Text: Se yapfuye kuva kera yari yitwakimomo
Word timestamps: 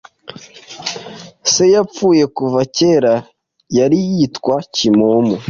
Se 1.51 1.63
yapfuye 1.73 2.23
kuva 2.37 2.59
kera 2.75 3.13
yari 3.77 3.97
yitwakimomo 4.15 5.35